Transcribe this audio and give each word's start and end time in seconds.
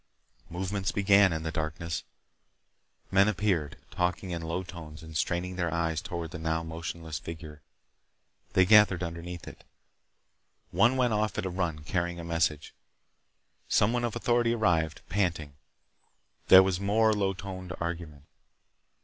Movements 0.49 0.91
began 0.91 1.31
in 1.31 1.43
the 1.43 1.51
darkness. 1.51 2.03
Men 3.11 3.27
appeared, 3.27 3.77
talking 3.91 4.31
in 4.31 4.41
low 4.41 4.63
tones 4.63 5.03
and 5.03 5.15
straining 5.15 5.57
their 5.57 5.71
eyes 5.71 6.01
toward 6.01 6.31
the 6.31 6.39
now 6.39 6.63
motionless 6.63 7.19
figure. 7.19 7.61
They 8.53 8.65
gathered 8.65 9.03
underneath 9.03 9.47
it. 9.47 9.63
One 10.71 10.97
went 10.97 11.13
off 11.13 11.37
at 11.37 11.45
a 11.45 11.51
run, 11.51 11.83
carrying 11.83 12.19
a 12.19 12.23
message. 12.23 12.73
Someone 13.69 14.03
of 14.03 14.15
authority 14.15 14.55
arrived, 14.55 15.01
panting. 15.07 15.53
There 16.47 16.63
was 16.63 16.79
more 16.79 17.13
low 17.13 17.33
toned 17.35 17.71
argument. 17.79 18.23